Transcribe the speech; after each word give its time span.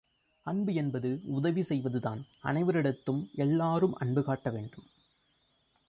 அன்பு 0.45 0.73
என்பது 0.73 1.21
உதவி 1.25 1.63
செய்வதுதான் 1.63 2.21
அனைவரிடத்தும் 2.43 3.21
எல்லோரும் 3.35 3.95
அன்பு 3.95 4.23
காட்ட 4.23 4.49
வேண்டும். 4.49 4.87